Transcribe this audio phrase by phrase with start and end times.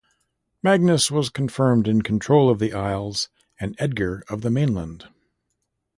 [0.63, 5.07] Magnus was confirmed in control of the Isles and Edgar of the mainland.